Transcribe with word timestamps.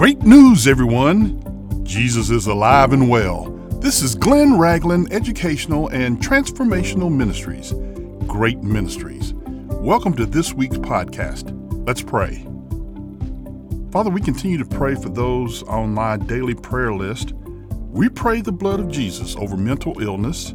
Great 0.00 0.22
news, 0.22 0.66
everyone! 0.66 1.84
Jesus 1.84 2.30
is 2.30 2.46
alive 2.46 2.94
and 2.94 3.10
well. 3.10 3.50
This 3.82 4.00
is 4.00 4.14
Glenn 4.14 4.58
Ragland 4.58 5.12
Educational 5.12 5.88
and 5.88 6.18
Transformational 6.18 7.14
Ministries. 7.14 7.74
Great 8.26 8.62
Ministries. 8.62 9.34
Welcome 9.34 10.14
to 10.14 10.24
this 10.24 10.54
week's 10.54 10.78
podcast. 10.78 11.54
Let's 11.86 12.00
pray. 12.00 12.46
Father, 13.92 14.08
we 14.08 14.22
continue 14.22 14.56
to 14.56 14.64
pray 14.64 14.94
for 14.94 15.10
those 15.10 15.64
on 15.64 15.92
my 15.92 16.16
daily 16.16 16.54
prayer 16.54 16.94
list. 16.94 17.34
We 17.34 18.08
pray 18.08 18.40
the 18.40 18.52
blood 18.52 18.80
of 18.80 18.90
Jesus 18.90 19.36
over 19.36 19.58
mental 19.58 20.00
illness. 20.00 20.54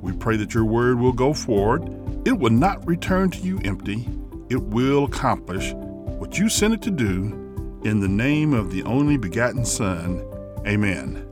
We 0.00 0.12
pray 0.12 0.36
that 0.36 0.54
your 0.54 0.64
word 0.64 1.00
will 1.00 1.12
go 1.12 1.34
forward. 1.34 1.82
It 2.24 2.38
will 2.38 2.50
not 2.50 2.86
return 2.86 3.32
to 3.32 3.38
you 3.40 3.60
empty. 3.64 4.08
It 4.48 4.62
will 4.62 5.06
accomplish 5.06 5.72
what 5.74 6.38
you 6.38 6.48
sent 6.48 6.74
it 6.74 6.82
to 6.82 6.92
do 6.92 7.45
in 7.84 8.00
the 8.00 8.08
name 8.08 8.52
of 8.52 8.72
the 8.72 8.82
only 8.82 9.16
begotten 9.16 9.64
Son. 9.64 10.24
Amen. 10.66 11.22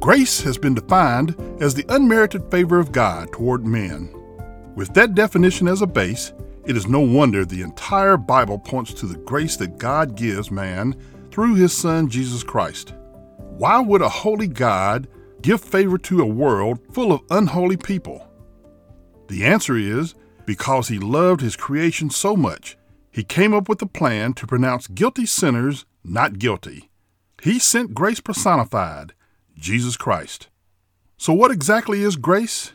Grace 0.00 0.40
has 0.40 0.56
been 0.56 0.74
defined 0.74 1.36
as 1.60 1.74
the 1.74 1.84
unmerited 1.88 2.50
favor 2.50 2.78
of 2.78 2.92
God 2.92 3.32
toward 3.32 3.66
men. 3.66 4.14
With 4.76 4.94
that 4.94 5.14
definition 5.14 5.68
as 5.68 5.82
a 5.82 5.86
base, 5.86 6.32
it 6.64 6.76
is 6.76 6.86
no 6.86 7.00
wonder 7.00 7.44
the 7.44 7.62
entire 7.62 8.16
Bible 8.16 8.58
points 8.58 8.94
to 8.94 9.06
the 9.06 9.18
grace 9.18 9.56
that 9.56 9.78
God 9.78 10.16
gives 10.16 10.50
man 10.50 10.94
through 11.30 11.56
his 11.56 11.76
Son 11.76 12.08
Jesus 12.08 12.42
Christ. 12.42 12.94
Why 13.36 13.80
would 13.80 14.02
a 14.02 14.08
holy 14.08 14.46
God 14.46 15.08
give 15.42 15.60
favor 15.60 15.98
to 15.98 16.22
a 16.22 16.26
world 16.26 16.78
full 16.92 17.12
of 17.12 17.22
unholy 17.30 17.76
people? 17.76 18.26
The 19.28 19.44
answer 19.44 19.76
is 19.76 20.14
because 20.46 20.88
he 20.88 20.98
loved 20.98 21.42
his 21.42 21.56
creation 21.56 22.08
so 22.08 22.34
much 22.34 22.77
he 23.18 23.24
came 23.24 23.52
up 23.52 23.68
with 23.68 23.82
a 23.82 23.86
plan 23.86 24.32
to 24.32 24.46
pronounce 24.46 24.86
guilty 24.86 25.26
sinners 25.26 25.84
not 26.04 26.38
guilty. 26.38 26.88
He 27.42 27.58
sent 27.58 27.92
grace 27.92 28.20
personified, 28.20 29.12
Jesus 29.58 29.96
Christ. 29.96 30.46
So, 31.16 31.32
what 31.32 31.50
exactly 31.50 32.04
is 32.04 32.14
grace? 32.14 32.74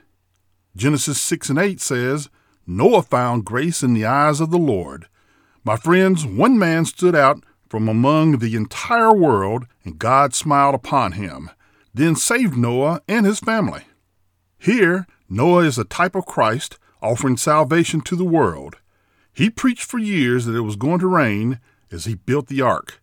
Genesis 0.76 1.22
6 1.22 1.52
and 1.52 1.60
8 1.60 1.80
says, 1.80 2.30
Noah 2.68 3.04
found 3.04 3.46
grace 3.46 3.84
in 3.84 3.94
the 3.94 4.04
eyes 4.04 4.42
of 4.42 4.52
the 4.52 4.58
Lord. 4.58 5.08
My 5.64 5.78
friends, 5.78 6.26
one 6.26 6.60
man 6.60 6.84
stood 6.84 7.16
out 7.16 7.42
from 7.70 7.88
among 7.88 8.40
the 8.40 8.58
entire 8.58 9.14
world, 9.14 9.66
and 9.86 9.98
God 9.98 10.34
smiled 10.34 10.76
upon 10.76 11.14
him, 11.14 11.52
then 11.94 12.18
saved 12.18 12.58
Noah 12.58 13.02
and 13.08 13.26
his 13.26 13.40
family. 13.40 13.84
Here, 14.60 15.08
Noah 15.30 15.64
is 15.64 15.78
a 15.78 15.86
type 15.86 16.16
of 16.16 16.26
Christ 16.26 16.80
offering 17.02 17.38
salvation 17.38 18.02
to 18.02 18.18
the 18.18 18.26
world. 18.26 18.76
He 19.34 19.50
preached 19.50 19.84
for 19.84 19.98
years 19.98 20.46
that 20.46 20.56
it 20.56 20.62
was 20.62 20.76
going 20.76 21.00
to 21.00 21.08
rain 21.08 21.60
as 21.92 22.06
he 22.06 22.16
built 22.16 22.48
the 22.48 22.62
ark. 22.62 23.02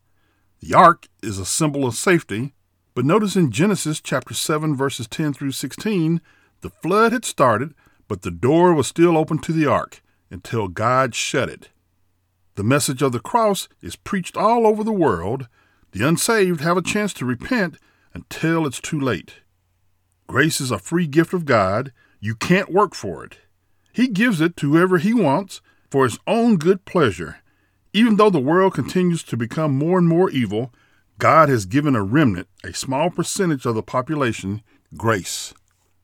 The 0.60 0.74
ark 0.74 1.08
is 1.22 1.38
a 1.38 1.44
symbol 1.44 1.86
of 1.86 1.94
safety, 1.94 2.54
but 2.94 3.04
notice 3.04 3.34
in 3.34 3.50
Genesis 3.50 4.00
chapter 4.00 4.34
7 4.34 4.76
verses 4.76 5.08
10 5.08 5.32
through 5.32 5.52
16, 5.52 6.20
the 6.60 6.70
flood 6.70 7.12
had 7.12 7.24
started, 7.24 7.74
but 8.06 8.22
the 8.22 8.30
door 8.30 8.74
was 8.74 8.86
still 8.86 9.16
open 9.16 9.38
to 9.38 9.52
the 9.52 9.66
ark 9.66 10.02
until 10.30 10.68
God 10.68 11.14
shut 11.14 11.48
it. 11.48 11.70
The 12.54 12.64
message 12.64 13.02
of 13.02 13.12
the 13.12 13.20
cross 13.20 13.68
is 13.80 13.96
preached 13.96 14.36
all 14.36 14.66
over 14.66 14.84
the 14.84 14.92
world. 14.92 15.48
The 15.92 16.06
unsaved 16.06 16.60
have 16.60 16.76
a 16.76 16.82
chance 16.82 17.12
to 17.14 17.24
repent 17.24 17.76
until 18.12 18.66
it's 18.66 18.80
too 18.80 19.00
late. 19.00 19.36
Grace 20.26 20.60
is 20.60 20.70
a 20.70 20.78
free 20.78 21.06
gift 21.06 21.32
of 21.32 21.44
God. 21.44 21.92
You 22.20 22.34
can't 22.34 22.72
work 22.72 22.94
for 22.94 23.24
it. 23.24 23.38
He 23.92 24.06
gives 24.06 24.40
it 24.40 24.56
to 24.58 24.72
whoever 24.72 24.98
He 24.98 25.14
wants 25.14 25.60
for 25.90 26.04
his 26.04 26.18
own 26.26 26.56
good 26.56 26.84
pleasure. 26.84 27.38
Even 27.92 28.16
though 28.16 28.30
the 28.30 28.38
world 28.38 28.74
continues 28.74 29.22
to 29.24 29.36
become 29.36 29.76
more 29.76 29.98
and 29.98 30.08
more 30.08 30.30
evil, 30.30 30.72
God 31.18 31.48
has 31.48 31.66
given 31.66 31.96
a 31.96 32.02
remnant, 32.02 32.48
a 32.64 32.72
small 32.72 33.10
percentage 33.10 33.66
of 33.66 33.74
the 33.74 33.82
population, 33.82 34.62
grace. 34.96 35.52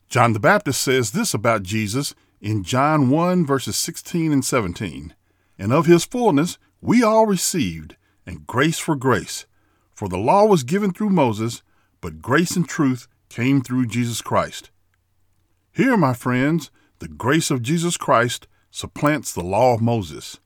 John 0.08 0.32
the 0.32 0.40
Baptist 0.40 0.82
says 0.82 1.12
this 1.12 1.32
about 1.32 1.62
Jesus 1.62 2.14
in 2.40 2.64
John 2.64 3.08
1, 3.08 3.46
verses 3.46 3.76
16 3.76 4.32
and 4.32 4.44
17 4.44 5.14
And 5.58 5.72
of 5.72 5.86
his 5.86 6.04
fullness 6.04 6.58
we 6.80 7.02
all 7.02 7.26
received, 7.26 7.96
and 8.26 8.46
grace 8.46 8.78
for 8.78 8.96
grace. 8.96 9.46
For 9.94 10.08
the 10.08 10.18
law 10.18 10.44
was 10.44 10.62
given 10.62 10.92
through 10.92 11.10
Moses, 11.10 11.62
but 12.00 12.20
grace 12.20 12.54
and 12.54 12.68
truth 12.68 13.08
came 13.28 13.62
through 13.62 13.86
Jesus 13.86 14.20
Christ. 14.20 14.70
Here, 15.72 15.96
my 15.96 16.12
friends, 16.12 16.70
the 16.98 17.08
grace 17.08 17.50
of 17.50 17.62
Jesus 17.62 17.96
Christ 17.96 18.46
supplants 18.76 19.32
the 19.32 19.42
law 19.42 19.72
of 19.72 19.80
Moses. 19.80 20.38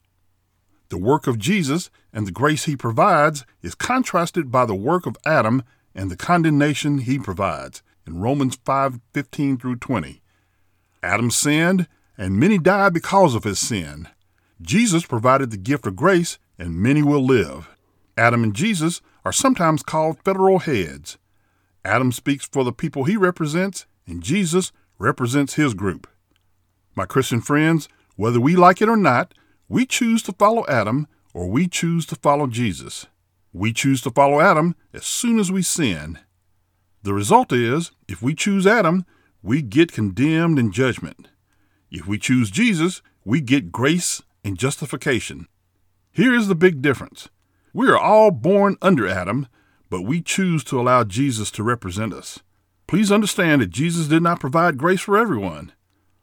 The 0.89 0.99
work 0.99 1.27
of 1.27 1.37
Jesus 1.37 1.91
and 2.13 2.29
the 2.29 2.33
grace 2.33 2.65
he 2.65 2.77
provides 2.77 3.45
is 3.61 3.75
contrasted 3.75 4.53
by 4.53 4.67
the 4.67 4.75
work 4.75 5.05
of 5.05 5.17
Adam 5.27 5.65
and 5.97 6.13
the 6.13 6.17
condemnation 6.17 6.99
he 6.99 7.19
provides 7.19 7.83
in 8.07 8.21
Romans 8.21 8.57
5:15 8.65 9.59
through 9.59 9.77
20. 9.77 10.23
Adam 11.03 11.29
sinned 11.29 11.89
and 12.17 12.39
many 12.39 12.57
died 12.57 12.93
because 12.93 13.35
of 13.35 13.43
his 13.43 13.59
sin. 13.59 14.07
Jesus 14.63 15.05
provided 15.05 15.51
the 15.51 15.57
gift 15.57 15.85
of 15.85 15.97
grace 15.97 16.39
and 16.57 16.81
many 16.81 17.03
will 17.03 17.27
live. 17.27 17.69
Adam 18.17 18.45
and 18.45 18.55
Jesus 18.55 19.03
are 19.25 19.33
sometimes 19.33 19.83
called 19.83 20.23
federal 20.25 20.61
heads. 20.61 21.19
Adam 21.85 22.13
speaks 22.13 22.47
for 22.47 22.63
the 22.63 22.73
people 22.73 23.03
he 23.03 23.17
represents 23.17 23.87
and 24.07 24.23
Jesus 24.23 24.71
represents 25.01 25.55
his 25.55 25.75
group. 25.75 26.07
My 26.95 27.07
Christian 27.07 27.41
friends, 27.41 27.89
whether 28.21 28.39
we 28.39 28.55
like 28.55 28.83
it 28.83 28.89
or 28.89 28.99
not, 28.99 29.33
we 29.67 29.87
choose 29.87 30.23
to 30.23 30.33
follow 30.33 30.67
Adam 30.69 31.09
or 31.33 31.49
we 31.49 31.67
choose 31.67 32.05
to 32.05 32.15
follow 32.15 32.47
Jesus. 32.47 33.07
We 33.51 33.73
choose 33.73 34.03
to 34.03 34.11
follow 34.11 34.43
Adam 34.43 34.77
as 34.93 35.07
soon 35.07 35.39
as 35.39 35.51
we 35.51 35.63
sin. 35.63 36.19
The 37.03 37.15
result 37.15 37.51
is, 37.51 37.93
if 38.09 38.21
we 38.21 38.35
choose 38.35 38.67
Adam, 38.67 39.07
we 39.43 39.63
get 39.63 39.93
condemned 39.93 40.59
in 40.59 40.71
judgment. 40.71 41.29
If 41.91 42.07
we 42.07 42.19
choose 42.19 42.51
Jesus, 42.51 43.01
we 43.25 43.41
get 43.41 43.73
grace 43.73 44.21
and 44.45 44.59
justification. 44.59 45.49
Here 46.13 46.35
is 46.35 46.47
the 46.47 46.55
big 46.55 46.83
difference. 46.83 47.31
We 47.73 47.89
are 47.89 47.97
all 47.99 48.31
born 48.31 48.77
under 48.83 49.09
Adam, 49.09 49.47
but 49.89 50.03
we 50.03 50.21
choose 50.21 50.63
to 50.65 50.79
allow 50.79 51.05
Jesus 51.05 51.51
to 51.53 51.63
represent 51.63 52.13
us. 52.13 52.41
Please 52.87 53.11
understand 53.11 53.63
that 53.63 53.71
Jesus 53.71 54.09
did 54.09 54.23
not 54.23 54.41
provide 54.41 54.77
grace 54.77 55.01
for 55.01 55.17
everyone. 55.17 55.73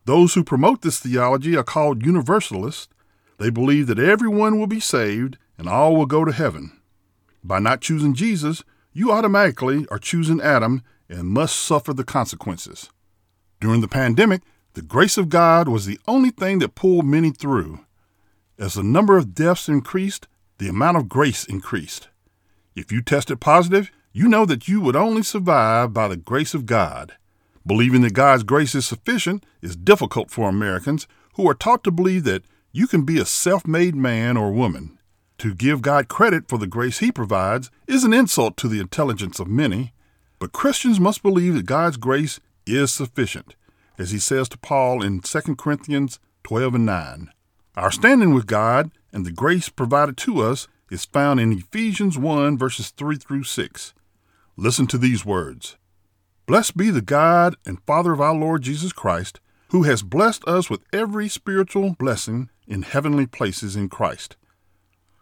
Those 0.08 0.36
who 0.36 0.44
promote 0.46 0.84
this 0.84 1.02
theology 1.02 1.58
are 1.58 1.64
called 1.64 2.06
universalists. 2.06 2.88
They 3.40 3.50
believe 3.50 3.88
that 3.88 4.00
everyone 4.00 4.58
will 4.58 4.66
be 4.66 4.80
saved 4.80 5.38
and 5.58 5.68
all 5.68 5.98
will 5.98 6.06
go 6.06 6.24
to 6.24 6.32
heaven. 6.32 6.72
By 7.44 7.60
not 7.60 7.82
choosing 7.82 8.14
Jesus, 8.14 8.64
you 8.94 9.12
automatically 9.12 9.86
are 9.92 10.00
choosing 10.00 10.40
Adam 10.40 10.82
and 11.10 11.26
must 11.26 11.58
suffer 11.58 11.94
the 11.94 12.06
consequences. 12.06 12.90
During 13.60 13.82
the 13.82 13.90
pandemic, 13.90 14.44
the 14.76 14.82
grace 14.82 15.18
of 15.18 15.28
God 15.28 15.68
was 15.68 15.86
the 15.86 16.00
only 16.08 16.30
thing 16.30 16.60
that 16.60 16.74
pulled 16.74 17.06
many 17.06 17.32
through. 17.32 17.82
As 18.58 18.76
the 18.76 18.84
number 18.84 19.18
of 19.18 19.36
deaths 19.36 19.68
increased, 19.68 20.26
the 20.58 20.70
amount 20.70 20.96
of 20.96 21.10
grace 21.10 21.44
increased. 21.44 22.08
If 22.78 22.94
you 22.94 23.02
tested 23.02 23.42
positive, 23.42 23.92
you 24.14 24.30
know 24.30 24.46
that 24.46 24.70
you 24.70 24.80
would 24.80 24.96
only 24.96 25.24
survive 25.24 25.92
by 25.92 26.08
the 26.08 26.16
grace 26.16 26.54
of 26.54 26.66
God. 26.66 27.16
Believing 27.68 28.02
that 28.04 28.14
God's 28.14 28.44
grace 28.44 28.74
is 28.76 28.86
sufficient 28.86 29.46
is 29.62 29.76
difficult 29.76 30.32
for 30.32 30.48
Americans 30.48 31.06
who 31.34 31.50
are 31.50 31.54
taught 31.54 31.84
to 31.84 31.92
believe 31.92 32.24
that 32.24 32.46
you 32.72 32.88
can 32.88 33.04
be 33.04 33.20
a 33.20 33.26
self 33.26 33.68
made 33.68 33.94
man 33.94 34.38
or 34.38 34.54
woman. 34.54 34.98
To 35.40 35.54
give 35.54 35.82
God 35.82 36.08
credit 36.08 36.48
for 36.48 36.58
the 36.58 36.66
grace 36.66 37.00
He 37.00 37.12
provides 37.12 37.70
is 37.86 38.06
an 38.06 38.14
insult 38.14 38.56
to 38.58 38.70
the 38.70 38.80
intelligence 38.80 39.38
of 39.42 39.50
many, 39.50 39.94
but 40.40 40.54
Christians 40.54 40.98
must 40.98 41.22
believe 41.22 41.56
that 41.56 41.66
God's 41.66 41.98
grace 41.98 42.40
is 42.66 42.94
sufficient, 42.94 43.56
as 43.98 44.12
He 44.12 44.20
says 44.20 44.48
to 44.50 44.58
Paul 44.58 45.04
in 45.04 45.20
2 45.20 45.56
Corinthians 45.58 46.20
12 46.46 46.76
and 46.76 46.86
9. 46.86 47.32
Our 47.76 47.92
standing 47.92 48.34
with 48.34 48.48
God 48.48 48.92
and 49.12 49.26
the 49.26 49.32
grace 49.32 49.68
provided 49.68 50.16
to 50.18 50.42
us 50.42 50.70
is 50.90 51.04
found 51.04 51.42
in 51.42 51.52
Ephesians 51.52 52.18
1 52.18 52.58
verses 52.58 52.92
3 52.92 53.18
through 53.18 53.44
6. 53.44 53.94
Listen 54.56 54.88
to 54.88 54.98
these 54.98 55.26
words. 55.26 55.76
Blessed 56.48 56.78
be 56.78 56.92
the 56.92 57.02
God 57.02 57.58
and 57.66 57.84
Father 57.86 58.14
of 58.14 58.22
our 58.22 58.34
Lord 58.34 58.62
Jesus 58.62 58.94
Christ, 58.94 59.42
who 59.72 59.84
has 59.84 60.02
blessed 60.02 60.48
us 60.48 60.70
with 60.70 60.80
every 60.94 61.28
spiritual 61.28 61.94
blessing 62.00 62.50
in 62.66 62.84
heavenly 62.84 63.26
places 63.26 63.76
in 63.76 63.90
Christ. 63.90 64.38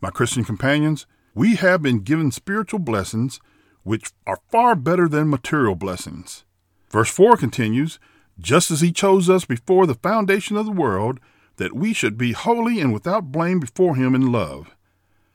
My 0.04 0.12
Christian 0.12 0.44
companions, 0.44 1.07
we 1.33 1.56
have 1.56 1.81
been 1.81 2.01
given 2.01 2.31
spiritual 2.31 2.77
blessings 2.77 3.39
which 3.81 4.12
are 4.27 4.39
far 4.51 4.75
better 4.75 5.10
than 5.10 5.31
material 5.31 5.74
blessings. 5.74 6.45
Verse 6.92 7.10
4 7.10 7.38
continues 7.38 7.98
Just 8.38 8.69
as 8.69 8.81
He 8.81 8.92
chose 8.92 9.27
us 9.27 9.45
before 9.45 9.88
the 9.88 9.95
foundation 9.95 10.57
of 10.57 10.68
the 10.68 10.72
world, 10.72 11.19
that 11.57 11.75
we 11.75 11.92
should 11.92 12.19
be 12.19 12.33
holy 12.33 12.80
and 12.80 12.94
without 12.94 13.31
blame 13.31 13.60
before 13.60 13.95
Him 13.95 14.13
in 14.13 14.31
love. 14.31 14.75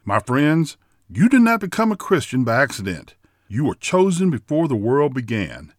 My 0.04 0.20
friends, 0.20 0.76
you 1.08 1.28
did 1.28 1.42
not 1.42 1.58
become 1.58 1.90
a 1.90 1.96
Christian 1.96 2.44
by 2.44 2.62
accident. 2.62 3.16
You 3.48 3.64
were 3.64 3.75
chosen 3.75 4.31
before 4.31 4.69
the 4.69 4.76
world 4.76 5.14
began. 5.14 5.72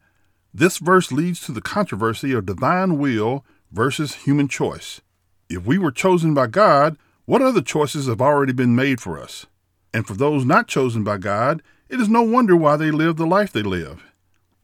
This 0.53 0.79
verse 0.79 1.11
leads 1.11 1.39
to 1.41 1.51
the 1.51 1.61
controversy 1.61 2.33
of 2.33 2.45
divine 2.45 2.97
will 2.97 3.45
versus 3.71 4.15
human 4.15 4.47
choice. 4.47 5.01
If 5.49 5.65
we 5.65 5.77
were 5.77 5.91
chosen 5.91 6.33
by 6.33 6.47
God, 6.47 6.97
what 7.25 7.41
other 7.41 7.61
choices 7.61 8.07
have 8.07 8.21
already 8.21 8.51
been 8.51 8.75
made 8.75 8.99
for 8.99 9.21
us? 9.21 9.45
And 9.93 10.05
for 10.05 10.13
those 10.13 10.45
not 10.45 10.67
chosen 10.67 11.03
by 11.03 11.17
God, 11.17 11.61
it 11.89 12.01
is 12.01 12.09
no 12.09 12.21
wonder 12.21 12.55
why 12.55 12.75
they 12.75 12.91
live 12.91 13.17
the 13.17 13.25
life 13.25 13.51
they 13.51 13.61
live. 13.61 14.03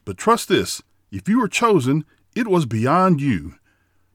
But 0.03 0.17
trust 0.17 0.49
this 0.49 0.81
if 1.11 1.29
you 1.29 1.39
were 1.39 1.47
chosen, 1.47 2.05
it 2.35 2.47
was 2.47 2.65
beyond 2.65 3.21
you. 3.21 3.55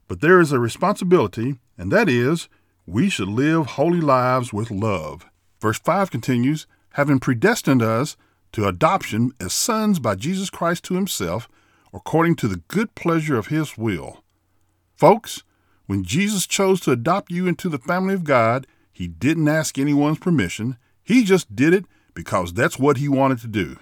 But 0.09 0.21
there 0.21 0.41
is 0.41 0.53
a 0.53 0.59
responsibility, 0.59 1.59
and 1.79 1.91
that 1.91 2.09
is, 2.09 2.49
we 2.87 3.09
should 3.09 3.29
live 3.29 3.67
holy 3.67 4.01
lives 4.01 4.53
with 4.53 4.71
love. 4.71 5.25
Verse 5.61 5.79
5 5.79 6.11
continues, 6.11 6.67
having 6.95 7.19
predestined 7.19 7.83
us 7.83 8.17
to 8.53 8.67
adoption 8.67 9.33
as 9.41 9.55
sons 9.55 9.99
by 9.99 10.15
Jesus 10.15 10.51
Christ 10.51 10.85
to 10.85 10.95
himself, 10.95 11.49
according 11.93 12.37
to 12.37 12.49
the 12.49 12.63
good 12.69 12.95
pleasure 12.95 13.37
of 13.37 13.49
his 13.49 13.77
will. 13.77 14.23
Folks, 14.95 15.43
when 15.87 16.05
Jesus 16.05 16.47
chose 16.47 16.81
to 16.81 16.93
adopt 16.93 17.31
you 17.31 17.47
into 17.47 17.69
the 17.69 17.79
family 17.79 18.15
of 18.15 18.25
God, 18.25 18.67
he 18.93 19.09
didn't 19.09 19.49
ask 19.49 19.79
anyone's 19.79 20.19
permission. 20.19 20.77
He 21.03 21.25
just 21.25 21.55
did 21.55 21.75
it 21.75 21.85
because 22.15 22.53
that's 22.53 22.79
what 22.79 22.99
he 22.99 23.09
wanted 23.09 23.39
to 23.41 23.49
do. 23.49 23.77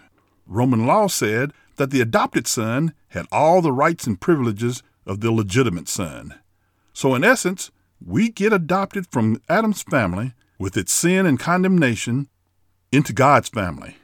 Roman 0.46 0.86
law 0.86 1.06
said 1.06 1.52
that 1.76 1.90
the 1.90 2.00
adopted 2.00 2.46
son 2.46 2.94
had 3.08 3.26
all 3.30 3.62
the 3.62 3.72
rights 3.72 4.06
and 4.06 4.20
privileges 4.20 4.82
of 5.06 5.20
the 5.20 5.30
legitimate 5.30 5.88
son. 5.88 6.34
So, 6.92 7.14
in 7.14 7.24
essence, 7.24 7.70
we 8.04 8.30
get 8.30 8.52
adopted 8.52 9.06
from 9.10 9.40
Adam's 9.48 9.82
family 9.82 10.34
with 10.58 10.76
its 10.76 10.92
sin 10.92 11.26
and 11.26 11.38
condemnation 11.38 12.28
into 12.92 13.12
God's 13.12 13.48
family. 13.48 13.96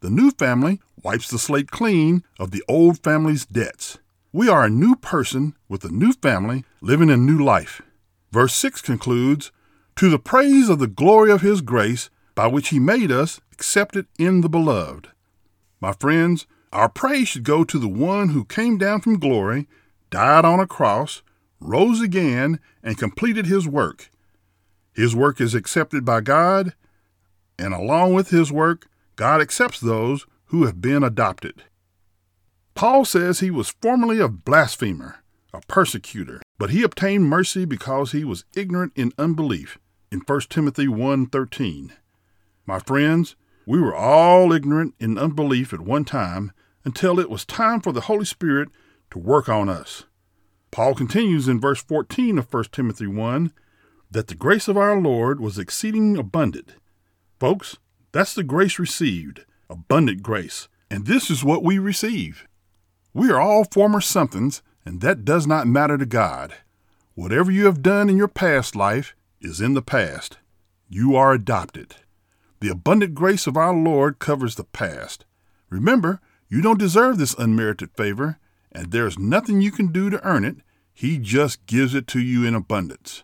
The 0.00 0.10
new 0.10 0.30
family 0.30 0.80
wipes 1.04 1.28
the 1.28 1.38
slate 1.38 1.70
clean 1.70 2.22
of 2.38 2.50
the 2.50 2.62
old 2.68 3.02
family's 3.02 3.46
debts. 3.46 3.98
We 4.32 4.48
are 4.48 4.64
a 4.64 4.70
new 4.70 4.96
person 4.96 5.54
with 5.68 5.84
a 5.84 5.90
new 5.90 6.12
family 6.12 6.64
living 6.80 7.10
a 7.10 7.16
new 7.16 7.42
life. 7.42 7.82
Verse 8.30 8.54
6 8.54 8.82
concludes 8.82 9.50
To 9.96 10.10
the 10.10 10.18
praise 10.18 10.68
of 10.68 10.78
the 10.78 10.86
glory 10.86 11.30
of 11.30 11.40
his 11.40 11.60
grace, 11.60 12.10
by 12.34 12.46
which 12.46 12.68
he 12.68 12.78
made 12.78 13.10
us 13.10 13.40
accepted 13.52 14.06
in 14.18 14.42
the 14.42 14.48
beloved. 14.48 15.08
My 15.80 15.92
friends, 15.92 16.46
our 16.72 16.88
praise 16.88 17.28
should 17.28 17.44
go 17.44 17.64
to 17.64 17.78
the 17.78 17.88
one 17.88 18.28
who 18.30 18.44
came 18.44 18.78
down 18.78 19.00
from 19.00 19.18
glory, 19.18 19.66
died 20.10 20.44
on 20.44 20.60
a 20.60 20.66
cross, 20.66 21.22
rose 21.60 22.00
again, 22.00 22.60
and 22.82 22.98
completed 22.98 23.46
his 23.46 23.66
work. 23.66 24.10
His 24.92 25.16
work 25.16 25.40
is 25.40 25.54
accepted 25.54 26.04
by 26.04 26.20
God, 26.20 26.74
and 27.58 27.72
along 27.72 28.14
with 28.14 28.30
his 28.30 28.52
work, 28.52 28.88
God 29.16 29.40
accepts 29.40 29.80
those 29.80 30.26
who 30.48 30.64
have 30.64 30.80
been 30.80 31.02
adopted. 31.02 31.64
Paul 32.74 33.04
says 33.04 33.40
he 33.40 33.50
was 33.50 33.74
formerly 33.80 34.20
a 34.20 34.28
blasphemer, 34.28 35.16
a 35.52 35.60
persecutor, 35.62 36.40
but 36.58 36.70
he 36.70 36.82
obtained 36.82 37.24
mercy 37.24 37.64
because 37.64 38.12
he 38.12 38.24
was 38.24 38.44
ignorant 38.54 38.92
in 38.94 39.12
unbelief 39.18 39.78
in 40.10 40.20
1 40.20 40.40
Timothy 40.48 40.86
1:13. 40.86 41.92
My 42.66 42.78
friends, 42.78 43.36
we 43.66 43.80
were 43.80 43.94
all 43.94 44.52
ignorant 44.52 44.94
in 44.98 45.18
unbelief 45.18 45.72
at 45.72 45.80
one 45.80 46.04
time 46.04 46.52
until 46.84 47.18
it 47.18 47.30
was 47.30 47.44
time 47.44 47.80
for 47.80 47.92
the 47.92 48.02
Holy 48.02 48.24
Spirit 48.24 48.68
to 49.10 49.18
work 49.18 49.48
on 49.48 49.68
us. 49.68 50.04
Paul 50.70 50.94
continues 50.94 51.48
in 51.48 51.60
verse 51.60 51.82
14 51.82 52.38
of 52.38 52.52
1 52.52 52.64
Timothy 52.72 53.06
1 53.06 53.52
that 54.10 54.28
the 54.28 54.34
grace 54.34 54.68
of 54.68 54.76
our 54.76 54.98
Lord 54.98 55.40
was 55.40 55.58
exceeding 55.58 56.16
abundant. 56.16 56.74
Folks, 57.38 57.76
that's 58.12 58.34
the 58.34 58.42
grace 58.42 58.78
received, 58.78 59.44
abundant 59.70 60.22
grace, 60.22 60.68
and 60.90 61.06
this 61.06 61.30
is 61.30 61.44
what 61.44 61.62
we 61.62 61.78
receive. 61.78 62.46
We 63.12 63.30
are 63.30 63.40
all 63.40 63.64
former 63.64 64.00
somethings, 64.00 64.62
and 64.84 65.00
that 65.00 65.24
does 65.24 65.46
not 65.46 65.66
matter 65.66 65.98
to 65.98 66.06
God. 66.06 66.54
Whatever 67.14 67.50
you 67.50 67.66
have 67.66 67.82
done 67.82 68.08
in 68.08 68.16
your 68.16 68.28
past 68.28 68.76
life 68.76 69.14
is 69.40 69.60
in 69.60 69.74
the 69.74 69.82
past. 69.82 70.38
You 70.88 71.16
are 71.16 71.32
adopted. 71.32 71.96
The 72.60 72.68
abundant 72.68 73.14
grace 73.14 73.46
of 73.46 73.56
our 73.56 73.74
Lord 73.74 74.18
covers 74.18 74.54
the 74.54 74.64
past. 74.64 75.24
Remember, 75.68 76.20
you 76.48 76.62
don't 76.62 76.78
deserve 76.78 77.18
this 77.18 77.34
unmerited 77.34 77.90
favor, 77.96 78.38
and 78.72 78.90
there's 78.90 79.18
nothing 79.18 79.60
you 79.60 79.70
can 79.70 79.92
do 79.92 80.10
to 80.10 80.24
earn 80.26 80.44
it. 80.44 80.56
He 80.94 81.18
just 81.18 81.66
gives 81.66 81.94
it 81.94 82.06
to 82.08 82.20
you 82.20 82.44
in 82.44 82.54
abundance. 82.54 83.22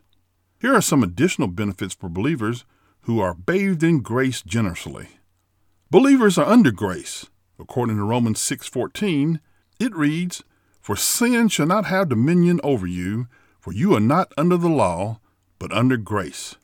Here 0.60 0.74
are 0.74 0.82
some 0.82 1.02
additional 1.02 1.48
benefits 1.48 1.94
for 1.94 2.08
believers 2.08 2.64
who 3.02 3.20
are 3.20 3.34
bathed 3.34 3.82
in 3.82 4.00
grace 4.00 4.42
generously. 4.42 5.08
Believers 5.94 6.36
are 6.38 6.46
under 6.46 6.72
grace. 6.72 7.26
According 7.56 7.98
to 7.98 8.02
Romans 8.02 8.40
6:14, 8.40 9.38
it 9.78 9.94
reads, 9.94 10.42
For 10.80 10.96
sin 10.96 11.46
shall 11.46 11.66
not 11.68 11.84
have 11.84 12.08
dominion 12.08 12.58
over 12.64 12.84
you, 12.84 13.28
for 13.60 13.72
you 13.72 13.94
are 13.94 14.00
not 14.00 14.32
under 14.36 14.56
the 14.56 14.68
law, 14.68 15.20
but 15.60 15.70
under 15.70 15.96
grace. 15.96 16.56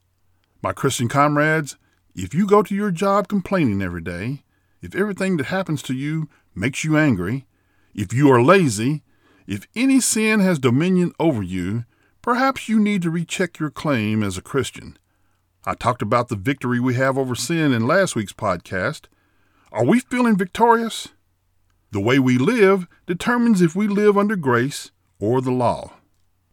My 0.65 0.73
Christian 0.73 1.07
comrades, 1.07 1.77
if 2.13 2.35
you 2.35 2.45
go 2.45 2.65
to 2.65 2.75
your 2.75 2.91
job 2.91 3.29
complaining 3.29 3.81
every 3.81 4.01
day, 4.01 4.43
if 4.83 4.97
everything 4.97 5.37
that 5.37 5.47
happens 5.47 5.81
to 5.83 5.95
you 5.95 6.29
makes 6.53 6.83
you 6.83 6.97
angry, 6.97 7.47
if 7.95 8.13
you 8.13 8.33
are 8.33 8.43
lazy, 8.43 9.05
if 9.47 9.69
any 9.77 10.01
sin 10.01 10.41
has 10.41 10.59
dominion 10.59 11.13
over 11.21 11.41
you, 11.41 11.85
perhaps 12.21 12.69
you 12.69 12.81
need 12.81 13.03
to 13.03 13.13
recheck 13.13 13.61
your 13.61 13.71
claim 13.71 14.25
as 14.25 14.37
a 14.37 14.43
Christian. 14.43 14.99
I 15.65 15.75
talked 15.75 16.03
about 16.03 16.31
the 16.31 16.35
victory 16.35 16.81
we 16.81 16.95
have 16.95 17.17
over 17.17 17.37
sin 17.37 17.73
in 17.73 17.87
last 17.87 18.17
week's 18.17 18.33
podcast. 18.33 19.07
Are 19.73 19.85
we 19.85 20.01
feeling 20.01 20.37
victorious? 20.37 21.11
The 21.93 22.01
way 22.01 22.19
we 22.19 22.39
live 22.39 22.89
determines 23.07 23.63
if 23.63 23.77
we 23.77 23.87
live 23.87 24.19
under 24.19 24.35
grace 24.35 24.91
or 25.21 25.41
the 25.41 25.53
law. 25.53 25.93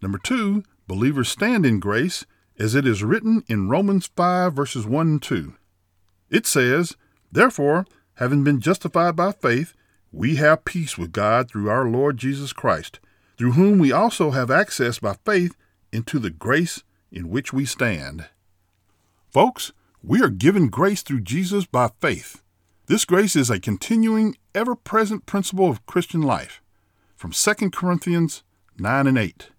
Number 0.03 0.19
two, 0.19 0.63
believers 0.87 1.27
stand 1.27 1.65
in 1.65 1.79
grace 1.79 2.27
as 2.59 2.75
it 2.75 2.85
is 2.85 3.03
written 3.03 3.43
in 3.47 3.69
Romans 3.69 4.11
5, 4.15 4.53
verses 4.53 4.85
1 4.85 5.07
and 5.07 5.21
2. 5.21 5.55
It 6.29 6.45
says, 6.45 6.95
Therefore, 7.31 7.87
having 8.15 8.43
been 8.43 8.61
justified 8.61 9.15
by 9.15 9.31
faith, 9.31 9.73
we 10.11 10.35
have 10.35 10.63
peace 10.63 10.95
with 10.95 11.11
God 11.11 11.49
through 11.49 11.71
our 11.71 11.87
Lord 11.87 12.17
Jesus 12.17 12.53
Christ, 12.53 12.99
through 13.35 13.53
whom 13.53 13.79
we 13.79 13.91
also 13.91 14.29
have 14.29 14.51
access 14.51 14.99
by 14.99 15.15
faith 15.25 15.55
into 15.91 16.19
the 16.19 16.29
grace 16.29 16.83
in 17.11 17.29
which 17.29 17.51
we 17.51 17.65
stand. 17.65 18.27
Folks, 19.31 19.71
we 20.03 20.21
are 20.21 20.29
given 20.29 20.69
grace 20.69 21.01
through 21.01 21.21
Jesus 21.21 21.65
by 21.65 21.89
faith. 21.99 22.43
This 22.87 23.03
grace 23.03 23.35
is 23.35 23.49
a 23.49 23.59
continuing, 23.59 24.37
ever 24.55 24.73
present 24.73 25.25
principle 25.25 25.69
of 25.69 25.85
Christian 25.85 26.21
life. 26.21 26.61
From 27.17 27.33
2 27.33 27.69
Corinthians 27.69 28.43
9 28.79 29.07
and 29.07 29.17
8. 29.17 29.49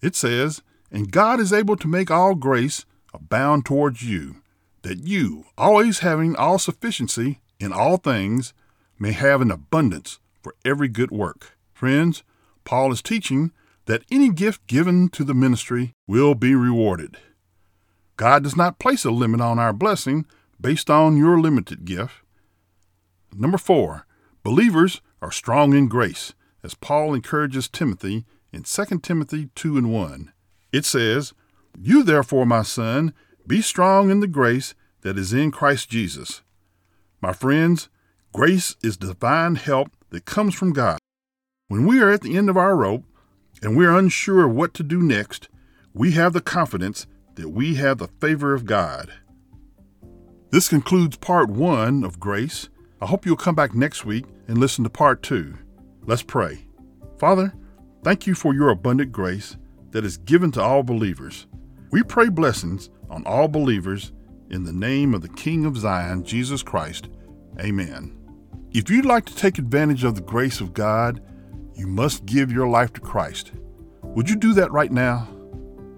It 0.00 0.16
says, 0.16 0.62
And 0.90 1.12
God 1.12 1.38
is 1.38 1.52
able 1.52 1.76
to 1.76 1.86
make 1.86 2.10
all 2.10 2.34
grace 2.34 2.86
abound 3.12 3.66
towards 3.66 4.02
you, 4.02 4.36
that 4.80 5.06
you, 5.06 5.44
always 5.58 5.98
having 5.98 6.34
all 6.34 6.58
sufficiency 6.58 7.42
in 7.58 7.74
all 7.74 7.98
things, 7.98 8.54
may 8.98 9.12
have 9.12 9.42
an 9.42 9.50
abundance 9.50 10.18
for 10.42 10.54
every 10.64 10.88
good 10.88 11.10
work. 11.10 11.58
Friends, 11.74 12.22
Paul 12.64 12.90
is 12.90 13.02
teaching 13.02 13.52
that 13.84 14.04
any 14.10 14.30
gift 14.30 14.66
given 14.66 15.10
to 15.10 15.24
the 15.24 15.34
ministry 15.34 15.92
will 16.06 16.34
be 16.34 16.54
rewarded. 16.54 17.18
God 18.16 18.42
does 18.42 18.56
not 18.56 18.78
place 18.78 19.04
a 19.04 19.10
limit 19.10 19.42
on 19.42 19.58
our 19.58 19.74
blessing 19.74 20.24
based 20.58 20.88
on 20.88 21.18
your 21.18 21.38
limited 21.38 21.84
gift. 21.84 22.14
Number 23.34 23.58
four, 23.58 24.06
believers 24.42 25.00
are 25.22 25.30
strong 25.30 25.74
in 25.74 25.88
grace, 25.88 26.34
as 26.62 26.74
Paul 26.74 27.14
encourages 27.14 27.68
Timothy 27.68 28.24
in 28.52 28.62
2 28.62 28.98
Timothy 29.00 29.50
2 29.54 29.78
and 29.78 29.92
1. 29.92 30.32
It 30.72 30.84
says, 30.84 31.32
You 31.78 32.02
therefore, 32.02 32.46
my 32.46 32.62
son, 32.62 33.12
be 33.46 33.62
strong 33.62 34.10
in 34.10 34.20
the 34.20 34.26
grace 34.26 34.74
that 35.02 35.18
is 35.18 35.32
in 35.32 35.50
Christ 35.50 35.88
Jesus. 35.90 36.42
My 37.20 37.32
friends, 37.32 37.88
grace 38.32 38.76
is 38.82 38.96
divine 38.96 39.56
help 39.56 39.90
that 40.10 40.24
comes 40.24 40.54
from 40.54 40.72
God. 40.72 40.98
When 41.68 41.86
we 41.86 42.00
are 42.00 42.10
at 42.10 42.22
the 42.22 42.36
end 42.36 42.50
of 42.50 42.56
our 42.56 42.76
rope 42.76 43.04
and 43.62 43.76
we 43.76 43.86
are 43.86 43.96
unsure 43.96 44.48
what 44.48 44.74
to 44.74 44.82
do 44.82 45.00
next, 45.02 45.48
we 45.94 46.12
have 46.12 46.32
the 46.32 46.40
confidence 46.40 47.06
that 47.34 47.50
we 47.50 47.76
have 47.76 47.98
the 47.98 48.08
favor 48.08 48.54
of 48.54 48.64
God. 48.64 49.12
This 50.50 50.68
concludes 50.68 51.16
part 51.16 51.48
one 51.48 52.02
of 52.02 52.18
Grace. 52.18 52.68
I 53.02 53.06
hope 53.06 53.24
you'll 53.24 53.36
come 53.36 53.54
back 53.54 53.74
next 53.74 54.04
week 54.04 54.26
and 54.46 54.58
listen 54.58 54.84
to 54.84 54.90
part 54.90 55.22
two. 55.22 55.54
Let's 56.04 56.22
pray. 56.22 56.66
Father, 57.18 57.54
thank 58.02 58.26
you 58.26 58.34
for 58.34 58.52
your 58.52 58.68
abundant 58.68 59.10
grace 59.10 59.56
that 59.92 60.04
is 60.04 60.18
given 60.18 60.50
to 60.52 60.62
all 60.62 60.82
believers. 60.82 61.46
We 61.90 62.02
pray 62.02 62.28
blessings 62.28 62.90
on 63.08 63.24
all 63.24 63.48
believers 63.48 64.12
in 64.50 64.64
the 64.64 64.72
name 64.72 65.14
of 65.14 65.22
the 65.22 65.30
King 65.30 65.64
of 65.64 65.78
Zion, 65.78 66.24
Jesus 66.24 66.62
Christ. 66.62 67.08
Amen. 67.58 68.18
If 68.72 68.90
you'd 68.90 69.06
like 69.06 69.24
to 69.26 69.34
take 69.34 69.56
advantage 69.56 70.04
of 70.04 70.14
the 70.14 70.20
grace 70.20 70.60
of 70.60 70.74
God, 70.74 71.22
you 71.74 71.86
must 71.86 72.26
give 72.26 72.52
your 72.52 72.68
life 72.68 72.92
to 72.92 73.00
Christ. 73.00 73.52
Would 74.02 74.28
you 74.28 74.36
do 74.36 74.52
that 74.54 74.72
right 74.72 74.92
now? 74.92 75.26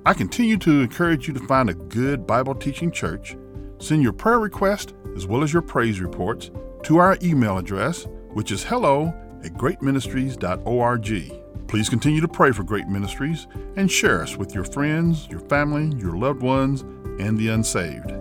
I 0.06 0.14
continue 0.14 0.56
to 0.58 0.82
encourage 0.82 1.26
you 1.26 1.34
to 1.34 1.46
find 1.48 1.68
a 1.68 1.74
good 1.74 2.28
Bible 2.28 2.54
teaching 2.54 2.92
church. 2.92 3.36
Send 3.78 4.04
your 4.04 4.12
prayer 4.12 4.38
request 4.38 4.94
as 5.16 5.26
well 5.26 5.42
as 5.42 5.52
your 5.52 5.62
praise 5.62 6.00
reports 6.00 6.52
to 6.84 6.98
our 6.98 7.16
email 7.22 7.58
address, 7.58 8.06
which 8.32 8.50
is 8.50 8.64
hello 8.64 9.14
at 9.44 9.52
greatministries.org. 9.54 11.68
Please 11.68 11.88
continue 11.88 12.20
to 12.20 12.28
pray 12.28 12.52
for 12.52 12.64
Great 12.64 12.86
Ministries 12.86 13.46
and 13.76 13.90
share 13.90 14.22
us 14.22 14.36
with 14.36 14.54
your 14.54 14.64
friends, 14.64 15.26
your 15.28 15.40
family, 15.40 15.96
your 15.98 16.16
loved 16.16 16.42
ones, 16.42 16.82
and 17.20 17.38
the 17.38 17.48
unsaved. 17.48 18.12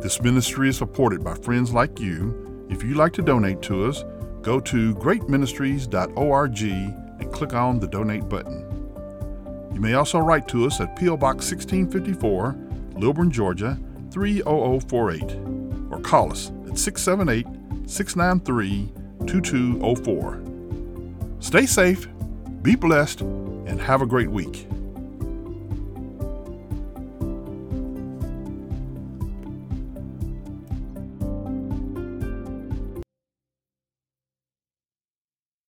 This 0.00 0.22
ministry 0.22 0.68
is 0.68 0.78
supported 0.78 1.24
by 1.24 1.34
friends 1.34 1.72
like 1.72 2.00
you. 2.00 2.66
If 2.70 2.82
you'd 2.82 2.96
like 2.96 3.12
to 3.14 3.22
donate 3.22 3.62
to 3.62 3.86
us, 3.86 4.04
go 4.42 4.60
to 4.60 4.94
greatministries.org 4.94 6.62
and 6.62 7.32
click 7.32 7.52
on 7.52 7.80
the 7.80 7.88
donate 7.88 8.28
button. 8.28 8.64
You 9.74 9.80
may 9.80 9.94
also 9.94 10.18
write 10.18 10.48
to 10.48 10.66
us 10.66 10.80
at 10.80 10.96
P.O. 10.96 11.16
Box 11.16 11.50
1654, 11.50 12.56
Lilburn, 12.94 13.30
Georgia 13.30 13.78
30048, 14.12 15.22
or 15.90 16.00
call 16.00 16.32
us 16.32 16.50
at 16.68 16.78
678 16.78 17.57
693 17.88 18.92
2204. 19.26 20.42
Stay 21.40 21.64
safe, 21.66 22.06
be 22.62 22.76
blessed, 22.76 23.22
and 23.22 23.80
have 23.80 24.02
a 24.02 24.06
great 24.06 24.30
week. 24.30 24.66